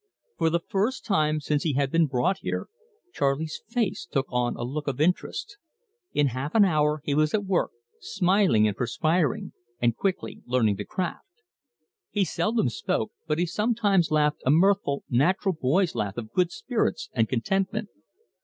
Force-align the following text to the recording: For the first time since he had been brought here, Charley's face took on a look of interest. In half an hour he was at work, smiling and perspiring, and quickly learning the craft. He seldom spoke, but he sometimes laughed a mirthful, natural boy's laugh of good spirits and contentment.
For 0.35 0.49
the 0.49 0.63
first 0.67 1.05
time 1.05 1.39
since 1.39 1.61
he 1.61 1.73
had 1.73 1.91
been 1.91 2.07
brought 2.07 2.39
here, 2.39 2.69
Charley's 3.13 3.61
face 3.69 4.07
took 4.09 4.25
on 4.29 4.55
a 4.55 4.63
look 4.63 4.87
of 4.87 4.99
interest. 4.99 5.57
In 6.11 6.29
half 6.33 6.55
an 6.55 6.65
hour 6.65 7.01
he 7.03 7.13
was 7.13 7.35
at 7.35 7.45
work, 7.45 7.69
smiling 7.99 8.67
and 8.67 8.75
perspiring, 8.75 9.53
and 9.79 9.95
quickly 9.95 10.41
learning 10.47 10.77
the 10.77 10.85
craft. 10.85 11.43
He 12.09 12.25
seldom 12.25 12.67
spoke, 12.69 13.11
but 13.27 13.37
he 13.37 13.45
sometimes 13.45 14.09
laughed 14.09 14.41
a 14.43 14.49
mirthful, 14.49 15.03
natural 15.07 15.53
boy's 15.53 15.93
laugh 15.93 16.17
of 16.17 16.33
good 16.33 16.51
spirits 16.51 17.11
and 17.13 17.29
contentment. 17.29 17.89